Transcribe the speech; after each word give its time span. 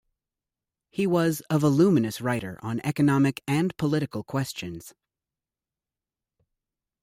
He 0.89 1.05
was 1.05 1.43
a 1.51 1.59
voluminous 1.59 2.21
writer 2.21 2.57
on 2.63 2.81
economic 2.83 3.43
and 3.47 3.77
political 3.77 4.23
questions. 4.23 4.95